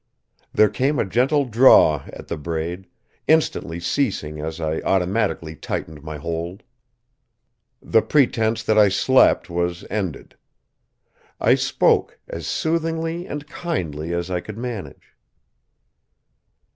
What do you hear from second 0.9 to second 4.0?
a gentle draw at the braid, instantly